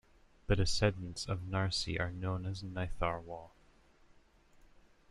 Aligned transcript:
The 0.47 0.55
descendants 0.55 1.27
of 1.27 1.41
Narsi 1.47 1.99
are 1.99 2.09
known 2.11 2.47
as 2.47 2.63
Nitharwal. 2.63 3.51